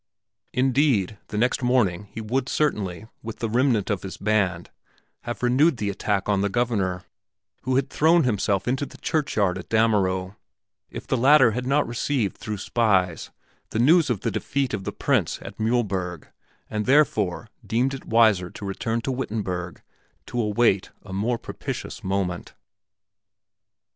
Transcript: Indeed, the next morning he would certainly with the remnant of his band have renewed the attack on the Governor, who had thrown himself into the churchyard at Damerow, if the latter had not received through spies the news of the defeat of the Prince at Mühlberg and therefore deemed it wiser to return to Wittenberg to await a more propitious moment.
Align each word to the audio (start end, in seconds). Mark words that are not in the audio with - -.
Indeed, 0.51 1.19
the 1.27 1.37
next 1.37 1.61
morning 1.61 2.07
he 2.09 2.21
would 2.21 2.49
certainly 2.49 3.05
with 3.21 3.37
the 3.37 3.47
remnant 3.51 3.91
of 3.91 4.01
his 4.01 4.17
band 4.17 4.71
have 5.25 5.43
renewed 5.43 5.77
the 5.77 5.91
attack 5.91 6.27
on 6.27 6.41
the 6.41 6.49
Governor, 6.49 7.03
who 7.65 7.75
had 7.75 7.91
thrown 7.91 8.23
himself 8.23 8.67
into 8.67 8.87
the 8.87 8.97
churchyard 8.97 9.59
at 9.59 9.69
Damerow, 9.69 10.37
if 10.89 11.05
the 11.05 11.15
latter 11.17 11.51
had 11.51 11.67
not 11.67 11.87
received 11.87 12.35
through 12.39 12.57
spies 12.57 13.29
the 13.69 13.77
news 13.77 14.09
of 14.09 14.21
the 14.21 14.31
defeat 14.31 14.73
of 14.73 14.85
the 14.85 14.91
Prince 14.91 15.37
at 15.43 15.59
Mühlberg 15.59 16.29
and 16.67 16.87
therefore 16.87 17.47
deemed 17.63 17.93
it 17.93 18.05
wiser 18.05 18.49
to 18.49 18.65
return 18.65 19.01
to 19.01 19.11
Wittenberg 19.11 19.83
to 20.25 20.41
await 20.41 20.89
a 21.03 21.13
more 21.13 21.37
propitious 21.37 22.03
moment. 22.03 22.55